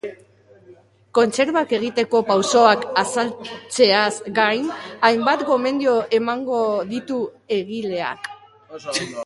[1.17, 4.09] Kontserbak egiteko pausoak azaltzeaz
[4.41, 4.67] gain,
[5.11, 6.63] hainbat gomendio emango
[6.95, 7.21] ditu
[7.59, 8.31] egileak.